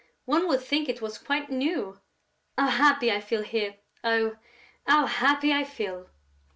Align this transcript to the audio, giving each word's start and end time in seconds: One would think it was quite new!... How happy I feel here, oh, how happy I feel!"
One 0.25 0.47
would 0.47 0.61
think 0.63 0.89
it 0.89 0.99
was 0.99 1.19
quite 1.19 1.51
new!... 1.51 1.99
How 2.57 2.69
happy 2.69 3.11
I 3.11 3.21
feel 3.21 3.43
here, 3.43 3.75
oh, 4.03 4.37
how 4.87 5.05
happy 5.05 5.53
I 5.53 5.63
feel!" 5.63 6.09